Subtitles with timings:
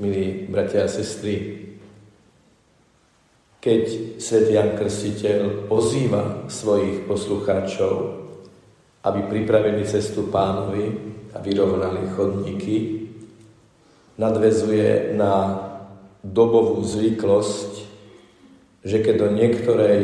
[0.00, 1.68] milí bratia a sestry,
[3.60, 8.24] keď svätý Jan Krstiteľ pozýva svojich poslucháčov,
[9.04, 10.96] aby pripravili cestu pánovi
[11.36, 12.76] a vyrovnali chodníky,
[14.16, 15.60] nadvezuje na
[16.24, 17.72] dobovú zvyklosť,
[18.80, 20.00] že keď do niektorej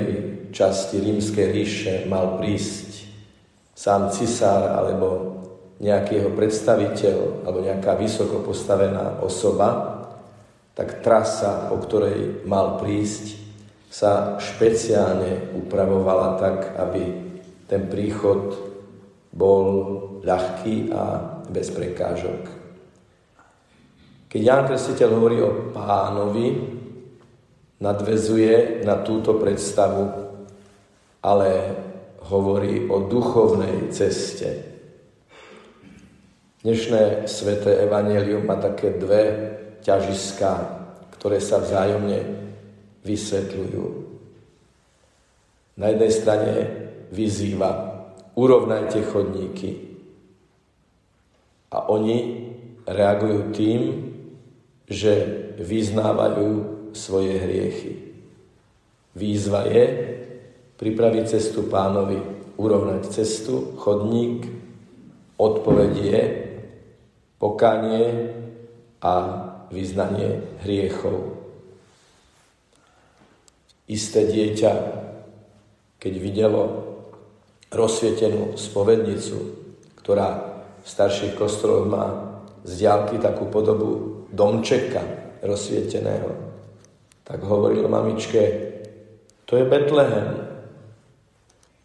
[0.52, 3.08] časti rímskej ríše mal prísť
[3.72, 5.35] sám cisár alebo
[5.76, 10.00] nejaký jeho predstaviteľ alebo nejaká vysoko postavená osoba,
[10.76, 13.48] tak trasa, po ktorej mal prísť,
[13.86, 17.02] sa špeciálne upravovala tak, aby
[17.64, 18.52] ten príchod
[19.32, 19.64] bol
[20.20, 21.02] ľahký a
[21.48, 22.40] bez prekážok.
[24.28, 26.46] Keď Jan Krstiteľ hovorí o pánovi,
[27.80, 30.04] nadvezuje na túto predstavu,
[31.24, 31.50] ale
[32.28, 34.75] hovorí o duchovnej ceste,
[36.66, 39.54] Dnešné sveté evanelium má také dve
[39.86, 40.50] ťažiska,
[41.14, 42.18] ktoré sa vzájomne
[43.06, 43.84] vysvetľujú.
[45.78, 46.52] Na jednej strane
[47.14, 47.70] vyzýva,
[48.34, 49.94] urovnajte chodníky.
[51.70, 52.50] A oni
[52.82, 53.80] reagujú tým,
[54.90, 55.14] že
[55.62, 56.50] vyznávajú
[56.98, 58.10] svoje hriechy.
[59.14, 59.84] Výzva je
[60.82, 62.18] pripraviť cestu pánovi,
[62.58, 64.50] urovnať cestu, chodník.
[65.38, 66.45] Odpoveď je
[67.36, 68.32] pokanie
[69.00, 69.14] a
[69.70, 71.36] vyznanie hriechov.
[73.86, 74.72] Isté dieťa,
[76.00, 76.62] keď videlo
[77.70, 79.36] rozsvietenú spovednicu,
[80.02, 80.28] ktorá
[80.82, 82.06] v starších kostoloch má
[82.66, 85.02] z diálky takú podobu domčeka
[85.42, 86.30] rozsvieteného,
[87.26, 88.42] tak hovoril mamičke,
[89.46, 90.46] to je Betlehem.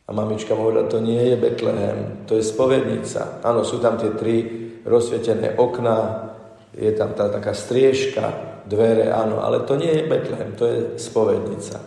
[0.05, 3.41] A mamička mu hovorila, to nie je Betlehem, to je spovednica.
[3.45, 6.31] Áno, sú tam tie tri rozsvietené okná,
[6.71, 11.81] je tam tá taká striežka, dvere, áno, ale to nie je Betlehem, to je spovednica.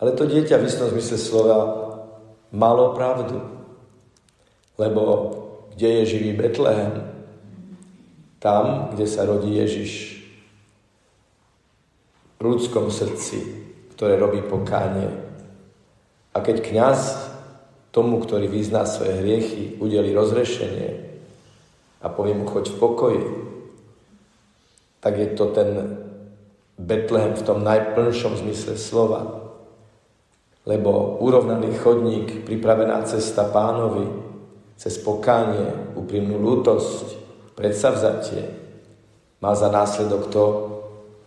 [0.00, 1.58] Ale to dieťa v istom zmysle slova
[2.52, 3.36] malo pravdu.
[4.80, 5.02] Lebo
[5.76, 7.04] kde je živý Betlehem?
[8.40, 10.24] Tam, kde sa rodí Ježiš.
[12.36, 13.44] V ľudskom srdci,
[13.92, 15.12] ktoré robí pokánie.
[16.32, 17.29] A keď kňaz
[17.90, 21.10] tomu, ktorý vyzná svoje hriechy, udeli rozrešenie
[22.00, 23.24] a povie mu, choď v pokoji,
[25.02, 25.70] tak je to ten
[26.80, 29.52] Betlehem v tom najplnšom zmysle slova.
[30.64, 34.06] Lebo urovnaný chodník, pripravená cesta pánovi,
[34.80, 37.20] cez pokánie, úprimnú lútosť,
[37.52, 38.42] predsavzatie,
[39.40, 40.46] má za následok to,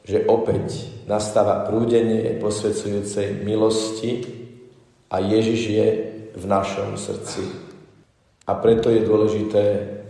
[0.06, 4.26] že opäť nastáva prúdenie posvedzujúcej milosti
[5.10, 5.88] a Ježiš je
[6.34, 7.46] v našom srdci.
[8.50, 9.64] A preto je dôležité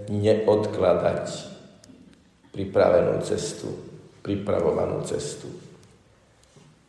[0.09, 1.53] neodkladať
[2.50, 3.69] pripravenú cestu,
[4.25, 5.50] pripravovanú cestu.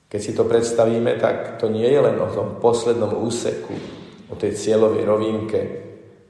[0.09, 3.75] Keď si to predstavíme, tak to nie je len o tom poslednom úseku,
[4.31, 5.61] o tej cieľovej rovinke,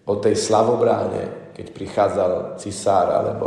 [0.08, 3.46] o tej slavobráne, keď prichádzal cisár alebo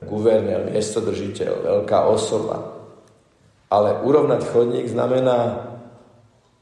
[0.00, 2.80] guvernér, miestodržiteľ, veľká osoba.
[3.68, 5.67] Ale urovnať chodník znamená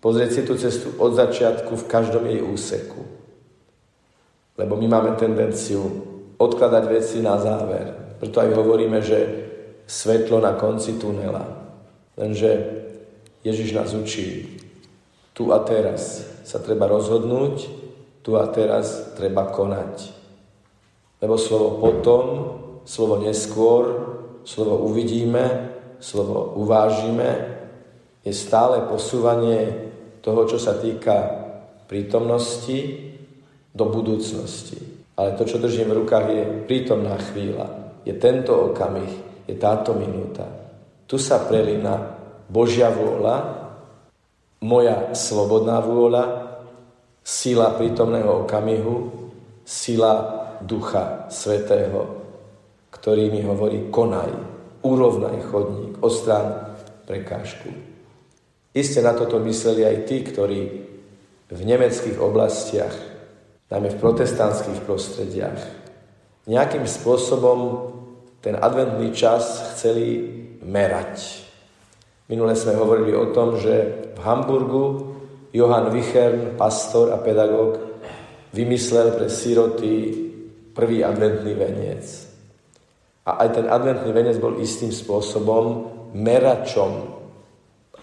[0.01, 3.01] Pozrieť si tú cestu od začiatku v každom jej úseku.
[4.57, 5.85] Lebo my máme tendenciu
[6.37, 8.17] odkladať veci na záver.
[8.21, 9.19] Preto aj hovoríme, že
[9.85, 11.45] svetlo na konci tunela.
[12.17, 12.51] Lenže
[13.45, 14.59] Ježiš nás učí.
[15.37, 17.69] Tu a teraz sa treba rozhodnúť,
[18.25, 20.17] tu a teraz treba konať.
[21.21, 22.25] Lebo slovo potom,
[22.89, 23.85] slovo neskôr,
[24.49, 27.61] slovo uvidíme, slovo uvážime,
[28.27, 29.87] je stále posúvanie
[30.19, 31.47] toho, čo sa týka
[31.87, 33.07] prítomnosti
[33.71, 34.83] do budúcnosti.
[35.15, 37.95] Ale to, čo držím v rukách, je prítomná chvíľa.
[38.03, 40.43] Je tento okamih, je táto minúta.
[41.07, 42.19] Tu sa prelína
[42.51, 43.63] Božia vôľa,
[44.67, 46.25] moja slobodná vôľa,
[47.23, 49.31] sila prítomného okamihu,
[49.63, 50.13] sila
[50.67, 52.27] Ducha Svetého,
[52.91, 54.35] ktorý mi hovorí konaj,
[54.83, 56.75] urovnaj chodník, ostrán
[57.07, 57.96] prekážku.
[58.77, 60.61] Isté na toto mysleli aj tí, ktorí
[61.49, 62.93] v nemeckých oblastiach,
[63.73, 65.61] najmä v protestantských prostrediach,
[66.45, 67.89] nejakým spôsobom
[68.45, 70.29] ten adventný čas chceli
[70.61, 71.49] merať.
[72.29, 74.85] Minule sme hovorili o tom, že v Hamburgu
[75.57, 77.81] Johann Wichern, pastor a pedagóg,
[78.53, 79.93] vymyslel pre síroty
[80.77, 82.05] prvý adventný veniec.
[83.25, 87.16] A aj ten adventný veniec bol istým spôsobom meračom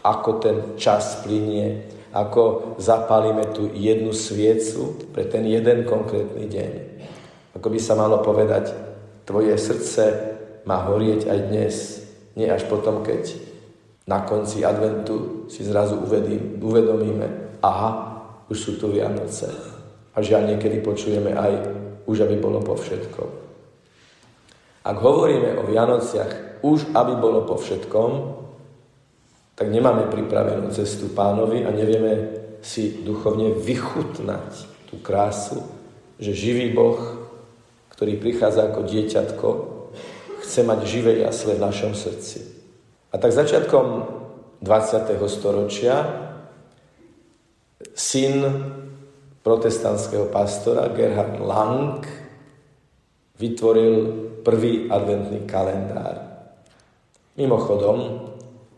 [0.04, 6.72] ako ten čas plinie, ako zapálime tú jednu sviecu pre ten jeden konkrétny deň.
[7.58, 8.76] Ako by sa malo povedať,
[9.26, 10.04] tvoje srdce
[10.68, 11.76] má horieť aj dnes.
[12.36, 13.34] Nie až potom, keď
[14.04, 15.98] na konci adventu si zrazu
[16.60, 17.92] uvedomíme, aha,
[18.52, 19.48] už sú tu Vianoce.
[20.14, 21.54] A žiaľ niekedy počujeme aj,
[22.06, 23.30] už aby bolo po všetkom.
[24.84, 28.43] Ak hovoríme o Vianociach, už aby bolo po všetkom,
[29.64, 34.52] tak nemáme pripravenú cestu pánovi a nevieme si duchovne vychutnať
[34.92, 35.64] tú krásu,
[36.20, 37.00] že živý Boh,
[37.96, 39.48] ktorý prichádza ako dieťatko,
[40.44, 42.44] chce mať živé jasle v našom srdci.
[43.08, 44.04] A tak začiatkom
[44.60, 45.16] 20.
[45.32, 45.96] storočia
[47.96, 48.44] syn
[49.48, 52.04] protestantského pastora Gerhard Lang
[53.40, 53.96] vytvoril
[54.44, 56.20] prvý adventný kalendár.
[57.40, 58.33] Mimochodom,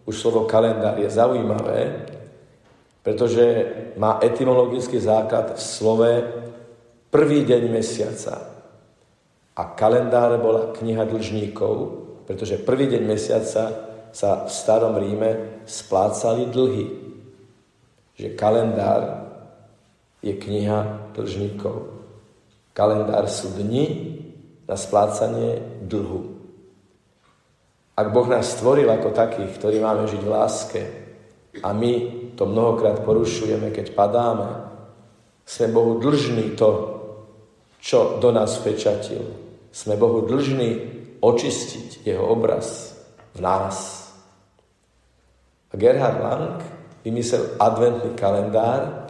[0.06, 2.06] už slovo kalendár je zaujímavé,
[3.02, 3.44] pretože
[3.98, 6.12] má etymologický základ v slove
[7.10, 8.36] prvý deň mesiaca.
[9.56, 11.75] A kalendár bola kniha dlžníkov,
[12.25, 13.63] pretože prvý deň mesiaca
[14.12, 16.88] sa v starom Ríme splácali dlhy.
[18.16, 19.02] Že kalendár
[20.25, 21.94] je kniha dlžníkov.
[22.75, 24.18] Kalendár sú dni
[24.66, 26.34] na splácanie dlhu.
[27.95, 30.81] Ak Boh nás stvoril ako takých, ktorí máme žiť v láske
[31.63, 31.94] a my
[32.36, 34.68] to mnohokrát porušujeme, keď padáme,
[35.47, 36.71] sme Bohu dlžní to,
[37.80, 39.24] čo do nás vpečatil.
[39.71, 40.69] Sme Bohu dlžní
[41.24, 43.00] očistiť Jeho obraz
[43.31, 44.09] v nás.
[45.71, 46.59] A Gerhard Lang
[47.06, 49.07] vymyslel adventný kalendár,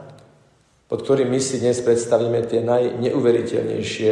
[0.86, 4.12] pod ktorým my si dnes predstavíme tie najneuveriteľnejšie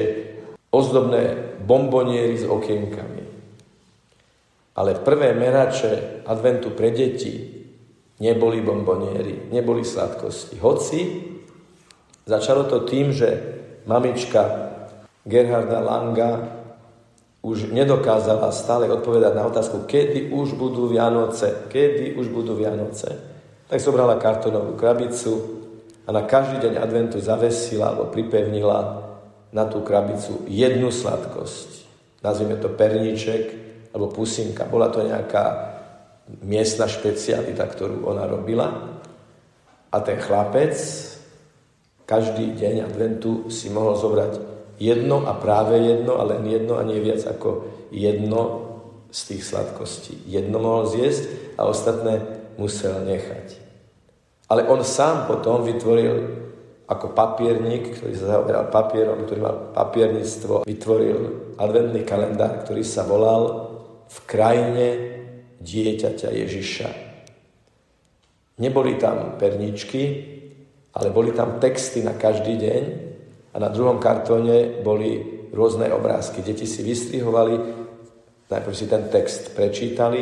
[0.73, 1.21] ozdobné
[1.61, 3.22] bomboniery s okienkami.
[4.73, 7.63] Ale prvé merače adventu pre deti
[8.17, 10.57] neboli bombonieri, neboli sladkosti.
[10.57, 10.99] Hoci
[12.25, 13.29] začalo to tým, že
[13.85, 14.73] mamička
[15.23, 16.31] Gerharda Langa
[17.43, 23.19] už nedokázala stále odpovedať na otázku, kedy už budú Vianoce, kedy už budú Vianoce.
[23.67, 25.61] Tak zobrala kartonovú krabicu
[26.07, 29.03] a na každý deň adventu zavesila alebo pripevnila
[29.51, 31.83] na tú krabicu jednu sladkosť.
[32.23, 33.62] Nazvime to perníček,
[33.93, 34.65] alebo pusinka.
[34.65, 35.73] Bola to nejaká
[36.41, 38.97] miestna špecialita, ktorú ona robila.
[39.93, 40.73] A ten chlapec
[42.03, 44.33] každý deň adventu si mohol zobrať
[44.81, 48.41] jedno a práve jedno, a len jedno a nie viac ako jedno
[49.13, 50.25] z tých sladkostí.
[50.25, 52.25] Jedno mohol zjesť a ostatné
[52.57, 53.61] musel nechať.
[54.49, 56.41] Ale on sám potom vytvoril
[56.89, 61.17] ako papierník, ktorý sa zaoberal papierom, ktorý mal papierníctvo, vytvoril
[61.55, 63.72] adventný kalendár, ktorý sa volal
[64.07, 64.87] v krajine
[65.63, 66.89] dieťaťa Ježiša.
[68.59, 70.03] Neboli tam perničky,
[70.93, 72.83] ale boli tam texty na každý deň
[73.53, 75.17] a na druhom kartóne boli
[75.49, 76.45] rôzne obrázky.
[76.45, 77.55] Deti si vystrihovali,
[78.51, 80.21] najprv si ten text prečítali,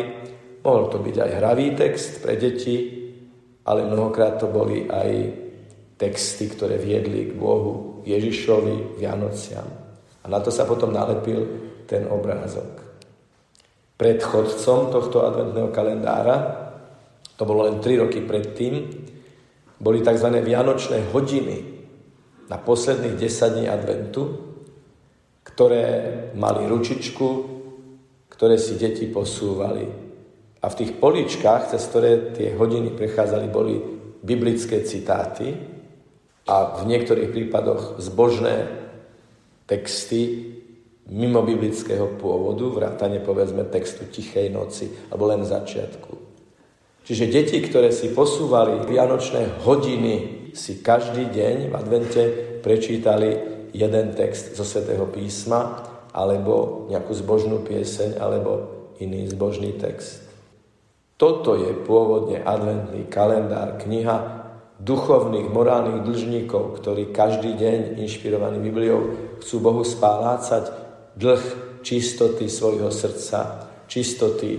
[0.64, 2.76] mohol to byť aj hravý text pre deti,
[3.68, 5.12] ale mnohokrát to boli aj
[6.00, 9.68] texty, ktoré viedli k Bohu, Ježišovi, Vianociam.
[10.22, 11.46] A na to sa potom nalepil
[11.86, 12.81] ten obrázok
[14.02, 16.38] predchodcom tohto adventného kalendára,
[17.38, 18.90] to bolo len 3 roky predtým,
[19.78, 20.42] boli tzv.
[20.42, 21.58] vianočné hodiny
[22.50, 24.24] na posledných 10 dní adventu,
[25.46, 25.86] ktoré
[26.34, 27.28] mali ručičku,
[28.34, 29.86] ktoré si deti posúvali.
[30.62, 33.78] A v tých poličkách, cez ktoré tie hodiny prechádzali, boli
[34.22, 35.54] biblické citáty
[36.50, 38.70] a v niektorých prípadoch zbožné
[39.70, 40.58] texty
[41.12, 46.18] mimo biblického pôvodu, vrátane povedzme textu Tichej noci, alebo len začiatku.
[47.04, 50.16] Čiže deti, ktoré si posúvali vianočné hodiny,
[50.56, 52.24] si každý deň v advente
[52.64, 53.30] prečítali
[53.76, 58.52] jeden text zo svätého písma, alebo nejakú zbožnú pieseň, alebo
[59.00, 60.24] iný zbožný text.
[61.20, 64.42] Toto je pôvodne adventný kalendár, kniha
[64.82, 70.81] duchovných, morálnych dlžníkov, ktorí každý deň, inšpirovaní Bibliou, chcú Bohu spálácať
[71.16, 71.44] dlh
[71.82, 74.52] čistoty svojho srdca, čistoty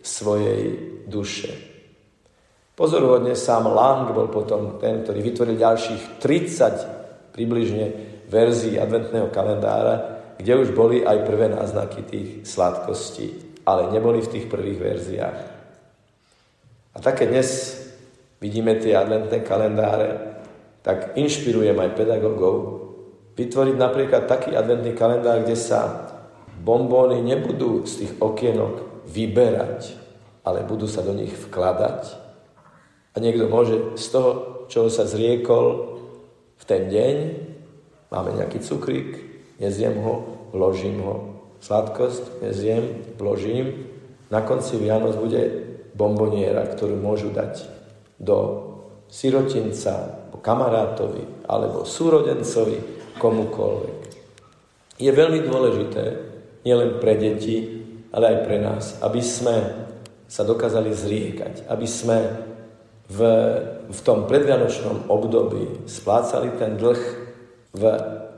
[0.00, 0.62] svojej
[1.06, 1.52] duše.
[2.74, 7.86] Pozoruhodne sám Lang bol potom ten, ktorý vytvoril ďalších 30 približne
[8.32, 9.94] verzií adventného kalendára,
[10.40, 15.40] kde už boli aj prvé náznaky tých sladkostí, ale neboli v tých prvých verziách.
[16.96, 17.76] A také dnes
[18.40, 20.40] vidíme tie adventné kalendáre,
[20.80, 22.56] tak inšpirujem aj pedagógov,
[23.36, 26.10] vytvoriť napríklad taký adventný kalendár, kde sa
[26.60, 29.96] bombóny nebudú z tých okienok vyberať,
[30.44, 32.16] ale budú sa do nich vkladať.
[33.14, 34.30] A niekto môže z toho,
[34.70, 35.98] čo sa zriekol
[36.60, 37.16] v ten deň,
[38.12, 39.18] máme nejaký cukrík,
[39.58, 41.14] nezjem ho, vložím ho
[41.58, 43.90] sladkosť, nezjem, vložím.
[44.30, 45.42] Na konci Vianoc bude
[45.98, 47.66] bomboniera, ktorú môžu dať
[48.20, 48.68] do
[49.10, 54.00] sirotinca, kamarátovi alebo súrodencovi, komukoľvek.
[54.96, 56.04] Je veľmi dôležité,
[56.64, 59.56] nielen pre deti, ale aj pre nás, aby sme
[60.24, 62.18] sa dokázali zriekať, aby sme
[63.10, 63.20] v,
[63.90, 67.02] v tom predvianočnom období splácali ten dlh
[67.74, 67.82] v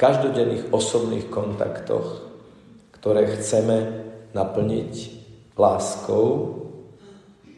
[0.00, 2.24] každodenných osobných kontaktoch,
[2.96, 4.92] ktoré chceme naplniť
[5.56, 6.26] láskou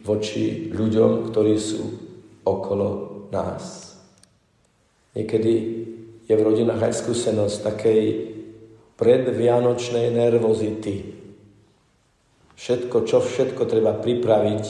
[0.05, 1.83] voči ľuďom, ktorí sú
[2.45, 2.89] okolo
[3.31, 3.95] nás.
[5.15, 5.53] Niekedy
[6.25, 8.03] je v rodinách aj skúsenosť takej
[8.97, 11.13] predvianočnej nervozity.
[12.55, 14.65] Všetko, čo všetko treba pripraviť,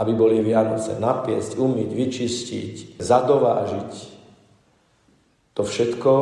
[0.00, 0.96] aby boli Vianoce.
[0.96, 3.92] Napiesť, umyť, vyčistiť, zadovážiť.
[5.58, 6.12] To všetko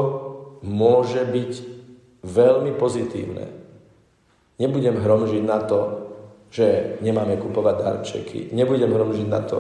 [0.67, 1.53] môže byť
[2.27, 3.47] veľmi pozitívne.
[4.59, 5.81] Nebudem hromžiť na to,
[6.51, 8.41] že nemáme kupovať darčeky.
[8.51, 9.59] Nebudem hromžiť na to,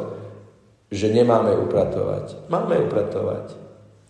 [0.89, 2.49] že nemáme upratovať.
[2.49, 3.55] Máme upratovať.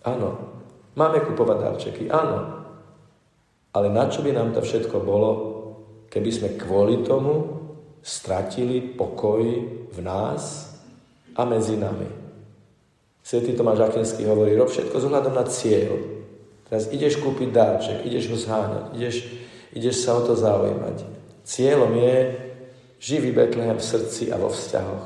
[0.07, 0.58] Áno.
[0.97, 2.03] Máme kupovať darčeky.
[2.09, 2.37] Áno.
[3.69, 5.29] Ale na čo by nám to všetko bolo,
[6.09, 7.61] keby sme kvôli tomu
[8.01, 9.43] stratili pokoj
[9.93, 10.73] v nás
[11.37, 12.09] a medzi nami.
[13.21, 15.93] Svetý Tomáš Akenský hovorí, rob všetko z ohľadom na cieľ.
[16.65, 19.15] Teraz ideš kúpiť dáček, ideš ho zháňať, ideš,
[19.73, 21.05] ideš sa o to zaujímať.
[21.45, 22.15] Cieľom je
[22.97, 25.05] živý Betlehem v srdci a vo vzťahoch.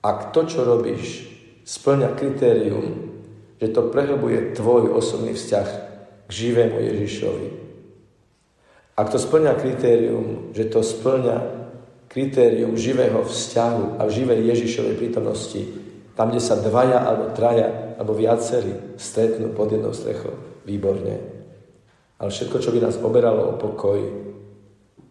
[0.00, 1.28] Ak to, čo robíš,
[1.66, 3.05] splňa kritérium,
[3.56, 5.68] že to prehlbuje tvoj osobný vzťah
[6.26, 7.48] k živému Ježišovi,
[8.96, 11.36] ak to splňa kritérium, že to splňa
[12.08, 15.62] kritérium živého vzťahu a živej Ježišovej prítomnosti,
[16.16, 20.32] tam, kde sa dvaja alebo traja alebo viacerí stretnú pod jednou strechou,
[20.64, 21.20] výborne.
[22.16, 24.00] Ale všetko, čo by nás oberalo o pokoj,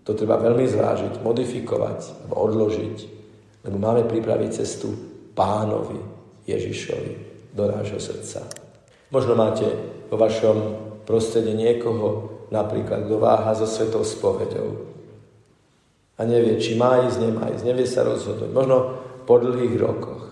[0.01, 2.97] to treba veľmi zvážiť, modifikovať alebo odložiť,
[3.69, 4.89] lebo máme pripraviť cestu
[5.37, 6.01] pánovi
[6.49, 8.43] Ježišovi do nášho srdca.
[9.09, 9.63] Možno máte
[10.11, 10.57] vo vašom
[11.07, 14.95] prostredí niekoho, napríklad kto váha so svetou spovedou
[16.15, 18.77] a nevie, či má ísť, nemá ísť, nevie sa rozhodnúť, možno
[19.27, 20.23] po dlhých rokoch.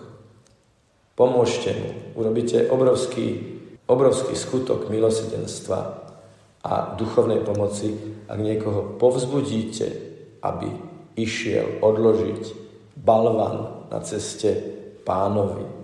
[1.13, 5.79] Pomôžte mu, urobíte obrovský, obrovský skutok milosedenstva
[6.63, 7.93] a duchovnej pomoci,
[8.31, 9.87] ak niekoho povzbudíte,
[10.39, 10.71] aby
[11.19, 12.43] išiel odložiť
[12.95, 14.55] balvan na ceste
[15.03, 15.82] pánovi.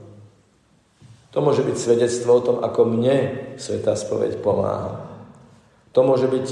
[1.29, 3.17] To môže byť svedectvo o tom, ako mne
[3.61, 5.05] Sveta spoveď pomáha.
[5.93, 6.45] To môže byť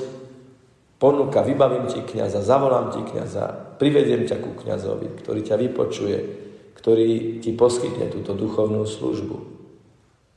[1.01, 6.17] ponuka, vybavím ti kniaza, zavolám ti kniaza, privediem ťa ku kniazovi, ktorý ťa vypočuje,
[6.77, 9.38] ktorý ti poskytne túto duchovnú službu.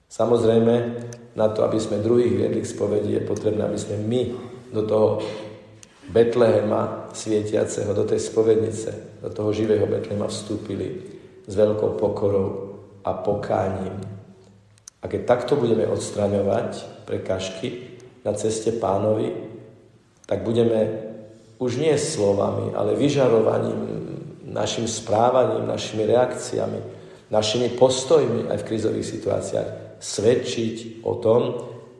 [0.09, 0.75] Samozrejme,
[1.38, 4.23] na to, aby sme druhých viedli k spovedi, je potrebné, aby sme my
[4.75, 5.09] do toho
[6.11, 11.06] Betlehema svietiaceho, do tej spovednice, do toho živého Betlehema vstúpili
[11.47, 12.49] s veľkou pokorou
[13.06, 14.19] a pokáním.
[15.00, 17.90] A keď takto budeme odstraňovať prekažky,
[18.25, 19.33] na ceste pánovi,
[20.28, 21.09] tak budeme
[21.61, 23.80] už nie slovami, ale vyžarovaním,
[24.50, 26.80] našim správaním, našimi reakciami,
[27.30, 29.69] našimi postojmi aj v krizových situáciách
[30.00, 31.42] svedčiť o tom,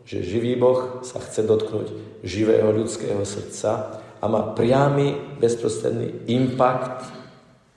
[0.02, 1.88] že živý Boh sa chce dotknúť
[2.26, 7.07] živého ľudského srdca a má priamy, bezprostredný impact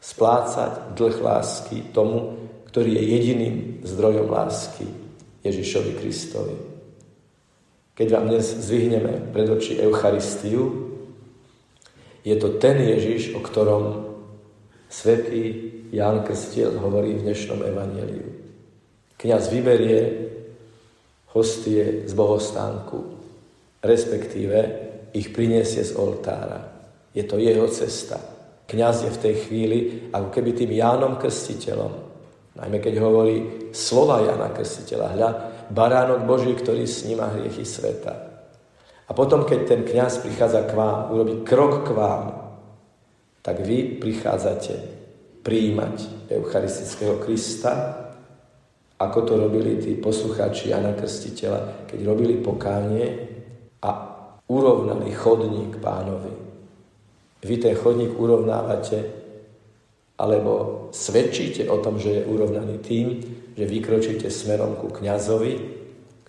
[0.01, 5.02] splácať dlh lásky tomu, ktorý je jediným zdrojom lásky
[5.43, 6.55] Ježišovi Kristovi.
[7.93, 10.89] Keď vám dnes zvihneme pred oči Eucharistiu,
[12.23, 14.15] je to ten Ježiš, o ktorom
[14.87, 18.27] svätý Ján Krstiel hovorí v dnešnom evaníliu.
[19.19, 20.01] Kňaz vyberie
[21.37, 22.97] hostie z bohostánku,
[23.83, 24.57] respektíve
[25.13, 26.65] ich priniesie z oltára.
[27.13, 28.17] Je to jeho cesta.
[28.65, 29.77] Kňaz je v tej chvíli
[30.09, 32.02] ako keby tým Jánom Krstiteľom.
[32.53, 33.35] Najmä keď hovorí
[33.73, 35.07] slova Jana Krstiteľa.
[35.17, 35.29] Hľa,
[35.73, 38.13] baránok Boží, ktorý sníma hriechy sveta.
[39.09, 42.23] A potom, keď ten kňaz prichádza k vám, urobí krok k vám,
[43.43, 44.73] tak vy prichádzate
[45.43, 47.99] príjmať Eucharistického Krista,
[48.95, 53.05] ako to robili tí poslucháči Jana Krstiteľa, keď robili pokánie
[53.83, 53.91] a
[54.47, 56.31] urovnali chodník pánovi.
[57.43, 59.22] Vy ten chodník urovnávate,
[60.17, 63.07] alebo svedčíte o tom, že je urovnaný tým,
[63.57, 65.53] že vykročíte smerom ku kňazovi,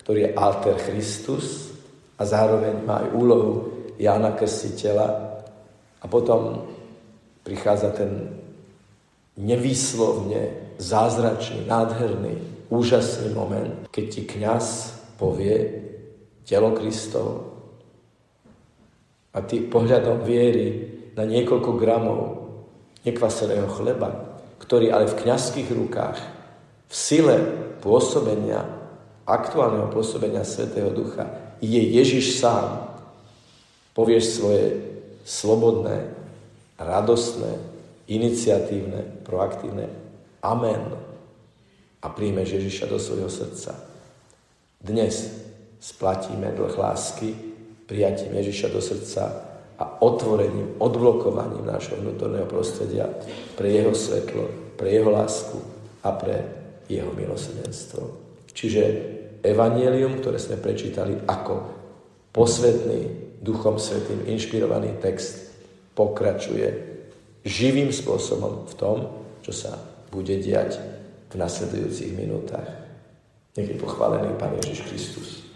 [0.01, 1.73] ktorý je alter Christus
[2.17, 3.53] a zároveň má aj úlohu
[3.97, 5.07] Jána Krstiteľa
[6.01, 6.65] a potom
[7.45, 8.11] prichádza ten
[9.37, 14.65] nevýslovne zázračný, nádherný, úžasný moment, keď ti kňaz
[15.17, 15.85] povie
[16.45, 17.35] telo Kristovo.
[19.35, 20.67] A ty pohľadom viery
[21.17, 22.44] na niekoľko gramov
[23.05, 26.17] nekvaseného chleba, ktorý ale v kňazských rukách,
[26.89, 27.37] v sile
[27.79, 28.65] pôsobenia,
[29.29, 31.29] aktuálneho pôsobenia Svetého Ducha,
[31.61, 32.97] je Ježiš sám.
[33.95, 34.65] Povieš svoje
[35.23, 36.11] slobodné,
[36.75, 37.57] radostné,
[38.11, 39.89] iniciatívne, proaktívne
[40.45, 40.93] Amen
[42.01, 43.73] a príjmeš Ježiša do svojho srdca.
[44.77, 45.25] Dnes
[45.81, 47.33] splatíme dlh lásky
[47.89, 53.11] prijatím Ježiša do srdca a otvorením, odblokovaním nášho vnútorného prostredia
[53.59, 55.59] pre jeho svetlo, pre jeho lásku
[56.03, 56.35] a pre
[56.87, 58.01] jeho milosedenstvo.
[58.55, 58.83] Čiže
[59.43, 61.55] evanielium, ktoré sme prečítali ako
[62.31, 65.53] posvetný, duchom svetým inšpirovaný text,
[65.93, 66.67] pokračuje
[67.45, 68.97] živým spôsobom v tom,
[69.45, 69.77] čo sa
[70.09, 70.79] bude diať
[71.29, 72.65] v nasledujúcich minútach.
[73.55, 75.43] Nech je pochválený Pán Ježiš Kristus.